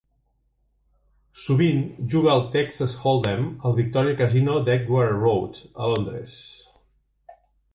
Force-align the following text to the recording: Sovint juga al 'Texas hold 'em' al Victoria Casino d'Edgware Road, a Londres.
Sovint 1.41 1.83
juga 2.13 2.31
al 2.35 2.41
'Texas 2.55 2.95
hold 3.01 3.29
'em' 3.33 3.45
al 3.67 3.75
Victoria 3.81 4.17
Casino 4.23 4.57
d'Edgware 4.69 5.13
Road, 5.25 5.63
a 5.75 5.91
Londres. 5.93 6.39